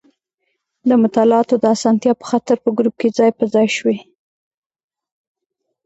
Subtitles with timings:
[0.87, 3.97] د مطالعاتو د اسانتیا په خاطر په ګروپ کې ځای په ځای شوي.